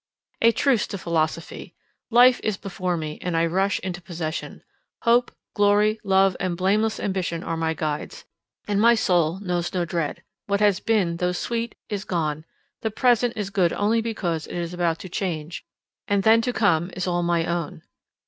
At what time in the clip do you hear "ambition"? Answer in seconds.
6.99-7.43